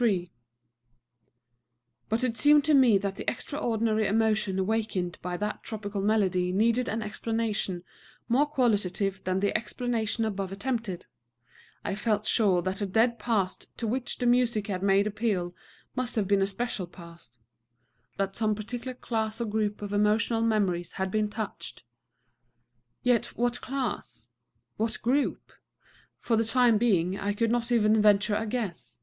III 0.00 0.30
But 2.08 2.22
it 2.22 2.36
seemed 2.36 2.64
to 2.66 2.72
me 2.74 2.98
that 2.98 3.16
the 3.16 3.28
extraordinary 3.28 4.06
emotion 4.06 4.56
awakened 4.56 5.18
by 5.22 5.36
that 5.38 5.64
tropical 5.64 6.00
melody 6.00 6.52
needed 6.52 6.88
an 6.88 7.02
explanation 7.02 7.82
more 8.28 8.46
qualitative 8.46 9.24
than 9.24 9.40
the 9.40 9.58
explanation 9.58 10.24
above 10.24 10.52
attempted. 10.52 11.06
I 11.84 11.96
felt 11.96 12.28
sure 12.28 12.62
that 12.62 12.76
the 12.78 12.86
dead 12.86 13.18
past 13.18 13.66
to 13.78 13.88
which 13.88 14.18
the 14.18 14.26
music 14.26 14.68
had 14.68 14.84
made 14.84 15.08
appeal 15.08 15.52
must 15.96 16.14
have 16.14 16.28
been 16.28 16.42
a 16.42 16.46
special 16.46 16.86
past, 16.86 17.36
that 18.18 18.36
some 18.36 18.54
particular 18.54 18.94
class 18.94 19.40
or 19.40 19.46
group 19.46 19.82
of 19.82 19.92
emotional 19.92 20.42
memories 20.42 20.92
had 20.92 21.10
been 21.10 21.28
touched. 21.28 21.82
Yet 23.02 23.36
what 23.36 23.60
class? 23.60 24.30
what 24.76 25.02
group? 25.02 25.50
For 26.20 26.36
the 26.36 26.44
time 26.44 26.78
being, 26.78 27.18
I 27.18 27.32
could 27.32 27.50
not 27.50 27.72
even 27.72 28.00
venture 28.00 28.36
a 28.36 28.46
guess. 28.46 29.00